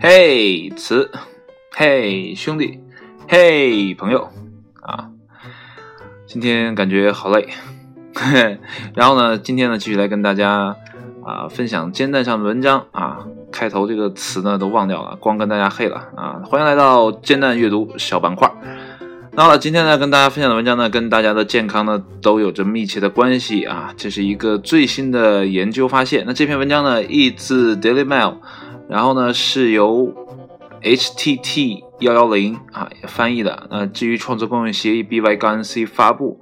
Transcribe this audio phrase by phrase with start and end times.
[0.00, 1.10] 嘿，词，
[1.70, 2.80] 嘿，兄弟，
[3.28, 4.28] 嘿，朋友，
[4.80, 5.10] 啊，
[6.26, 7.48] 今天感觉好累，
[8.94, 10.76] 然后呢，今天呢，继续来跟大家
[11.24, 18.50] 啊分享煎蛋上的文章啊，开头这个词呢都忘掉了，光跟大家嘿了啊，欢迎来到煎蛋阅读小板块。
[19.34, 23.90] 那好了，今天呢，跟大家分享的文章呢，跟大家的健康呢都有着密切的关系啊。
[23.96, 26.22] 这是一个最新的研究发现。
[26.26, 28.34] 那这篇文章呢，译自 Daily Mail，
[28.90, 30.12] 然后呢是由
[30.82, 33.66] HTT 幺幺零啊翻译的。
[33.70, 36.38] 那至于创作公用协议 BY-C 发布。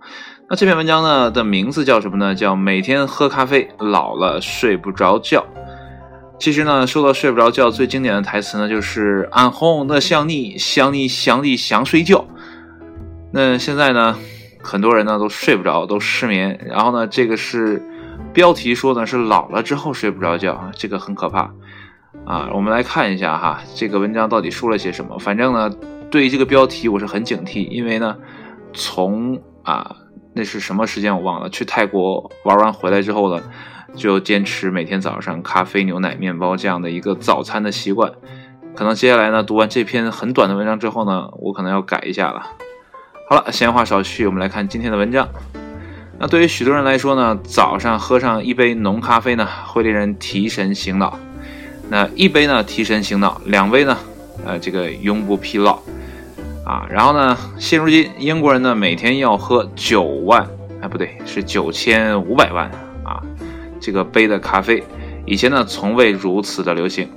[0.49, 2.35] 那这篇文章呢的名字叫什么呢？
[2.35, 5.47] 叫每天喝咖啡，老了睡不着觉。
[6.41, 12.27] 其实呢，说到睡不着觉，最经典的台词呢就是“俺红的想你，想你想你想睡觉”。
[13.33, 14.17] 那现在呢，
[14.61, 16.59] 很多人呢都睡不着，都失眠。
[16.67, 17.81] 然后呢，这个是
[18.33, 21.53] 标题说的是老了之后睡不着觉啊，这个很可怕
[22.25, 22.51] 啊。
[22.53, 25.19] 我们来看一下哈，这个文章到底说了些什么。
[25.19, 25.71] 反正呢，
[26.11, 28.17] 对于这个标题我是很警惕，因为呢，
[28.73, 29.95] 从啊
[30.35, 33.43] 那是什么时间我忘了，去泰国玩完回来之后呢，
[33.95, 38.11] 就坚持每天早上咖啡、牛奶、面包这样的一个早餐的习惯。
[38.75, 42.43] 可能接下来呢，读完这篇很短的文章之后呢，我可能要改一下了。
[43.33, 45.29] 好了，闲话少叙，我们来看今天的文章。
[46.19, 51.17] 那对于许多人来说呢，早上喝上一杯浓咖啡呢，会令人提神醒脑。
[51.89, 53.97] 那一杯呢，提神醒脑；两杯呢，
[54.45, 55.79] 呃，这个永不疲劳
[56.65, 56.85] 啊。
[56.91, 60.45] 然后呢，现如今英国人呢，每天要喝九万，
[60.83, 62.69] 哎，不对，是九千五百万
[63.05, 63.23] 啊，
[63.81, 64.83] 这个杯的咖啡。
[65.25, 67.09] 以前呢，从未如此的流行。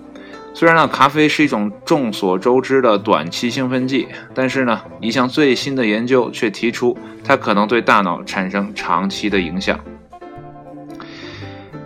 [0.55, 9.79] 虽然呢，咖啡是一种众所周知的短期兴奋剂，但是呢，一项最新的研究却提出它可能对大脑产生长期的影响。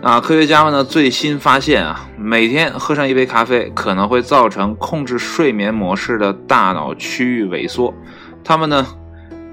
[0.02, 7.92] 啊，科学家们呢最新发现啊，每天喝上一杯咖啡可能会造成控制睡眠模式的大脑区域萎缩。
[8.44, 8.86] 他们呢，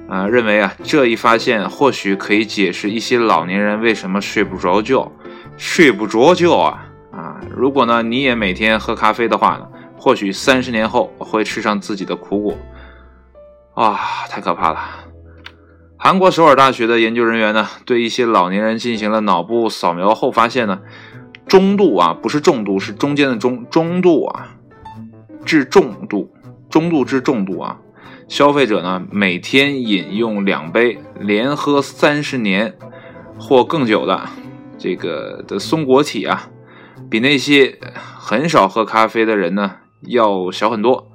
[0.10, 5.10] 啊，认为啊，这一发现或许可以解释一些老年人为什么睡不着觉，
[5.58, 6.86] 睡不着觉啊。
[7.50, 9.68] 如果呢，你也每天喝咖啡的话呢，
[9.98, 12.58] 或许三十年后会吃上自己的苦果。
[13.74, 14.80] 啊，太可怕了！
[15.98, 20.80] 韩国首尔大学的研究人员呢，对一些老年人进行了脑部扫描后发现呢，
[21.48, 24.56] 中度啊，不是重度，是中间的中，中度啊，
[25.46, 26.32] 至重度，
[26.70, 27.80] 中度至重度啊，
[28.28, 32.78] 消费者呢，每天饮用两杯，连喝三十年
[33.38, 34.22] 或更久的
[34.78, 36.50] 这个的松果体啊。
[37.10, 37.78] 比那些
[38.18, 41.12] 很少喝咖啡的人呢要小很多。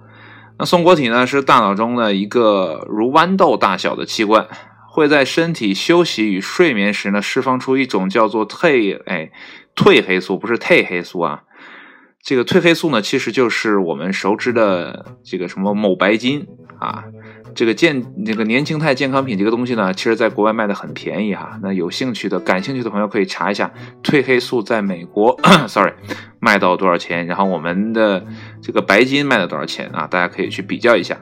[0.59, 4.47] 那松果体呢是大脑中的一个如豌豆大小的器官，
[4.89, 9.31] 会在身体休息与睡眠时呢释放出一种叫做褪哎
[9.75, 11.45] 褪黑素，不是褪黑素啊。
[12.23, 16.47] 这个褪黑素呢其实就是我们熟知的这个什么某白金
[16.79, 17.05] 啊。
[17.53, 21.59] 这个健这个年轻态健康品这个东西呢，其实在国外卖的很便宜哈。
[21.63, 23.73] 那有兴趣的、感兴趣的朋友可以查一下
[24.05, 25.37] 褪黑素在美国，
[25.67, 25.93] sorry，
[26.39, 28.25] 卖到多少钱，然后我们的
[28.63, 30.07] 这个白金卖到多少钱啊？
[30.07, 31.19] 大家可以去比较一下。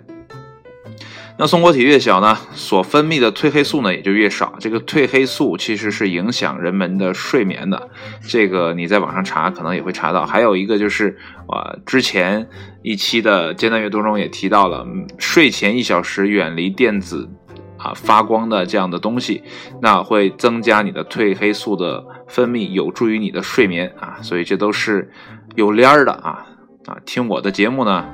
[1.40, 4.54] 那松果体越小呢，所分泌的褪黑素呢也就越少。
[4.58, 7.90] 这个褪黑素其实是影响人们的睡眠的，
[8.26, 10.26] 这个你在网上查可能也会查到。
[10.26, 11.16] 还有一个就是，
[11.46, 12.48] 呃，之前
[12.82, 14.84] 一期的艰难阅读中也提到了，
[15.16, 17.30] 睡前一小时远离电子
[17.76, 19.44] 啊发光的这样的东西，
[19.80, 24.18] 那会增加你的褪黑素的分泌，有助于你的睡眠啊。
[24.22, 25.08] 所以这都是
[25.54, 26.44] 有联儿的啊
[26.86, 26.96] 啊！
[27.06, 28.04] 听我的节目呢。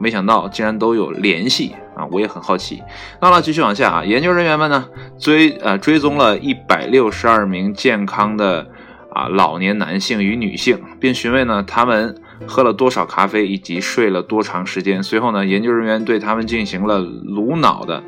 [0.00, 2.06] 没想到竟然都有联系啊！
[2.10, 2.82] 我也很好奇。
[3.20, 4.04] 那了，继续往下啊。
[4.04, 4.86] 研究人员们呢
[5.18, 8.66] 追呃追踪了一百六十二名健康的
[9.12, 15.02] 啊老年男性与女性，并询问呢他们喝了多少咖啡以及睡了多长时间。
[15.02, 18.02] 随后呢，研究人员对他们进行了颅脑的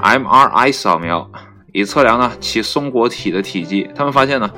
[0.00, 1.30] MRI 扫描，
[1.72, 3.88] 以测量呢其松果体的体积。
[3.94, 4.50] 他们发现呢，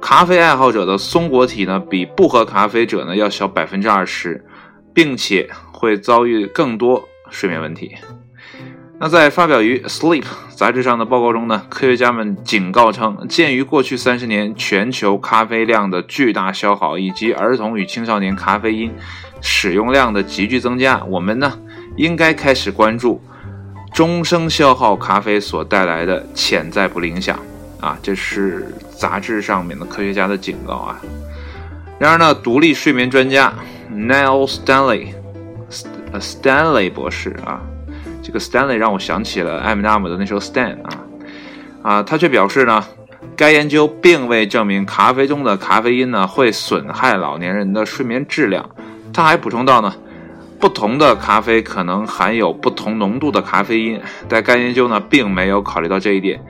[0.00, 4.44] 咖啡爱好者的松果体呢比不喝咖啡者呢要小百分之二十，
[4.92, 5.48] 并且。
[5.78, 7.94] 会遭遇更多睡眠问题。
[8.98, 10.22] 那在发表于《Sleep》
[10.54, 18.90] 杂志上的报告中呢，科学家们警告称，鉴于过去三十年全球咖啡量的巨大消耗，以及儿童与青少年咖啡因
[19.42, 21.58] 使用量的急剧增加，我们呢
[21.96, 23.20] 应该开始关注
[23.92, 27.38] 终生消耗咖啡所带来的潜在不利影响。
[27.78, 30.98] 啊，这是杂志上面的科学家的警告啊。
[31.98, 33.52] 然而呢，独立睡眠专家
[33.92, 35.08] Neil Stanley。
[36.18, 37.60] Stanley 博士啊，
[38.26, 40.88] 这个 Stanley 让我想起了艾米纳姆的那首 Stan 啊
[41.82, 42.84] 啊，他却表示呢，
[43.36, 48.68] 该研究并未证明咖啡中的咖啡因呢会损害老年人的睡眠质量。
[49.12, 49.94] 他还补充到呢，
[50.58, 56.44] 不同的咖啡可能含有不同浓度的咖啡因，但该研究呢并没有考虑到这一点，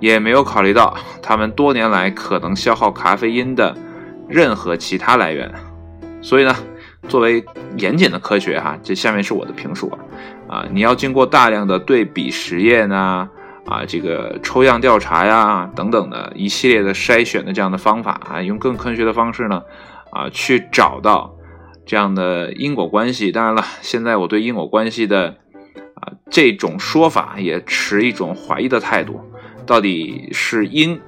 [0.00, 3.72] 也没有考虑到他们多年来可能消耗咖啡因的
[4.28, 5.48] 任何其他来源。
[6.20, 6.56] 所以呢，
[7.06, 7.44] 作为
[7.76, 9.98] 严谨的科学哈，这下面是我的评述啊，
[10.50, 13.30] 啊，你要经过大量的对比实验啊。
[13.66, 19.62] 啊，这个抽样调查呀，等等的一系列的筛选的这样的方法啊，用更科学的方式呢，
[20.10, 21.36] 啊，去找到
[21.86, 23.30] 这样的因果关系。
[23.30, 25.36] 当然了，现在我对因果关系的
[25.94, 29.20] 啊这种说法也持一种怀疑的态度。
[29.66, 30.98] 到底是因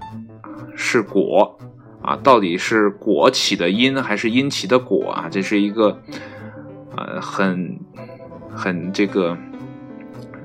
[0.77, 1.59] 是果
[2.01, 2.17] 啊？
[2.23, 5.29] 到底是果起的因还是因起的果啊？
[5.29, 6.01] 这是一个
[6.97, 7.81] 呃很
[8.55, 9.37] 很这个。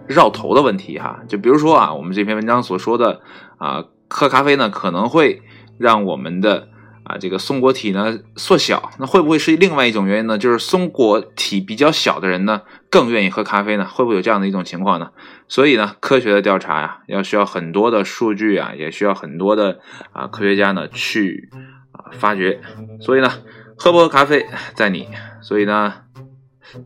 [0.09, 3.19] 绕头的问题哈，就比如说啊，我们这篇文章所说的
[3.57, 5.41] 啊，喝咖啡呢可能会
[5.77, 6.69] 让我们的
[7.03, 10.37] 啊这个松果体呢缩小，那会不会是另外一种原因呢？
[10.37, 13.85] 就是松果体比较小的人呢更愿意喝咖啡呢？
[13.85, 15.11] 会不会有这样的一种情况呢？
[15.49, 19.79] 所以呢，科学的调查呀，要需要很多的数据啊，也需要很多的
[20.13, 21.49] 啊科学家呢去
[21.91, 22.61] 啊发掘。
[23.01, 23.29] 所以呢，
[23.77, 25.09] 喝不喝咖啡在你。
[25.41, 25.93] 所以呢，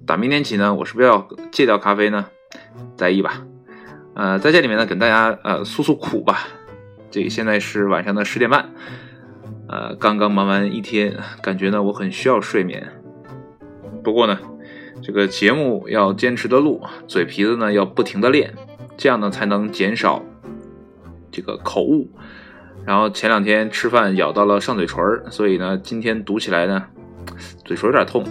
[0.05, 2.25] 打明天起呢，我是不是要戒掉咖啡呢？
[2.95, 3.45] 在意吧，
[4.15, 6.47] 呃，在这里面呢，跟大家呃诉诉苦吧。
[7.09, 8.69] 这现在是晚上的十点半，
[9.67, 12.87] 呃，刚刚忙完一天，感觉呢我很需要睡眠。
[14.03, 14.39] 不过呢，
[15.01, 18.53] 这个节目要坚持的录，嘴皮子呢要不停的练，
[18.97, 20.23] 这样呢才能减少
[21.31, 22.09] 这个口误。
[22.85, 24.99] 然后前两天吃饭咬到了上嘴唇
[25.29, 26.83] 所以呢今天读起来呢
[27.63, 28.23] 嘴唇有点痛。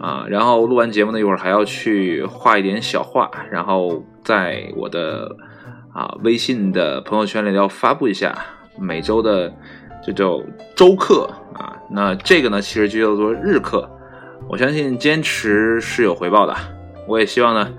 [0.00, 5.36] 啊，然后录完节目呢，一会儿还要去画一点小画，然后在我的
[5.92, 8.34] 啊微信的朋友圈里要发布一下
[8.78, 9.54] 每周的
[10.02, 10.42] 这叫
[10.74, 11.76] 周课啊。
[11.90, 13.88] 那这个呢，其实就叫做日课。
[14.48, 16.56] 我相信坚持是有回报的。
[17.06, 17.72] 我也希望呢，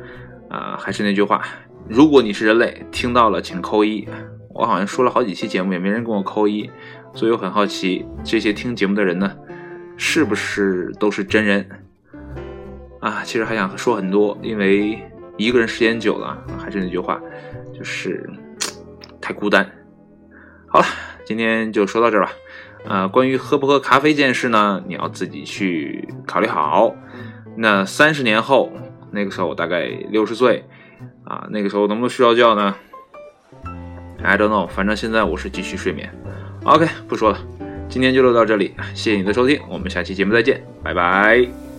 [0.48, 1.42] 啊，还是那句话，
[1.90, 4.08] 如果你是人类，听到了请扣一。
[4.54, 6.70] 我好像说了好几期节目，也没人跟我扣一，
[7.16, 9.34] 所以我很好奇，这些听节目的人呢，
[9.98, 11.68] 是不是都是真人？
[13.02, 14.98] 啊，其实还想说很多，因为
[15.38, 17.20] 一个人时间久了，还是那句话，
[17.78, 18.30] 就是
[19.20, 19.70] 太孤单。
[20.68, 20.86] 好了，
[21.26, 22.32] 今天就说到这儿吧。
[22.86, 26.96] 呃，关于喝不喝咖啡这件事呢，你要自己去考虑好。
[27.58, 28.72] 那三十年后，
[29.12, 30.64] 那个时候我大概六十岁，
[31.26, 32.76] 啊，那个时候能不能睡着觉呢
[34.24, 36.12] ？I don't know，反正现在我是继续睡眠。
[36.64, 37.38] OK，不说了，
[37.90, 41.71] 今天就录到这里，谢谢你的收听，我们下期节目再见，拜拜。